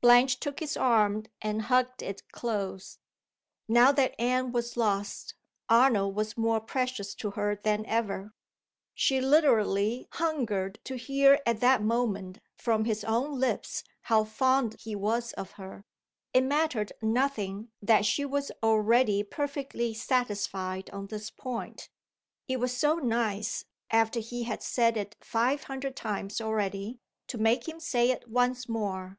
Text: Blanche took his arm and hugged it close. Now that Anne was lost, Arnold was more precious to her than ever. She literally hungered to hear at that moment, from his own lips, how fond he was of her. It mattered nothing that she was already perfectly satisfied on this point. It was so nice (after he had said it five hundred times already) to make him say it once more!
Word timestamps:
Blanche 0.00 0.38
took 0.38 0.60
his 0.60 0.76
arm 0.76 1.24
and 1.40 1.62
hugged 1.62 2.04
it 2.04 2.22
close. 2.30 2.98
Now 3.66 3.90
that 3.90 4.14
Anne 4.16 4.52
was 4.52 4.76
lost, 4.76 5.34
Arnold 5.68 6.14
was 6.14 6.36
more 6.38 6.60
precious 6.60 7.16
to 7.16 7.32
her 7.32 7.56
than 7.56 7.84
ever. 7.86 8.32
She 8.94 9.20
literally 9.20 10.06
hungered 10.12 10.78
to 10.84 10.94
hear 10.96 11.40
at 11.44 11.58
that 11.58 11.82
moment, 11.82 12.38
from 12.54 12.84
his 12.84 13.02
own 13.02 13.40
lips, 13.40 13.82
how 14.02 14.22
fond 14.22 14.76
he 14.78 14.94
was 14.94 15.32
of 15.32 15.50
her. 15.58 15.84
It 16.32 16.44
mattered 16.44 16.92
nothing 17.02 17.72
that 17.82 18.06
she 18.06 18.24
was 18.24 18.52
already 18.62 19.24
perfectly 19.24 19.94
satisfied 19.94 20.90
on 20.90 21.08
this 21.08 21.28
point. 21.28 21.88
It 22.46 22.60
was 22.60 22.72
so 22.72 22.98
nice 22.98 23.64
(after 23.90 24.20
he 24.20 24.44
had 24.44 24.62
said 24.62 24.96
it 24.96 25.16
five 25.20 25.64
hundred 25.64 25.96
times 25.96 26.40
already) 26.40 27.00
to 27.26 27.36
make 27.36 27.66
him 27.66 27.80
say 27.80 28.12
it 28.12 28.28
once 28.28 28.68
more! 28.68 29.18